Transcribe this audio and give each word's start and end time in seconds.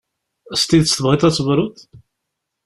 S 0.61 0.63
tidet 0.67 0.93
tebɣiḍ 0.95 1.23
ad 1.23 1.33
tebruḍ? 1.35 1.77